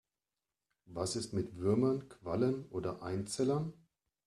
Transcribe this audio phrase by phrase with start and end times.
[0.87, 3.71] Was ist mit Würmern, Quallen oder Einzellern?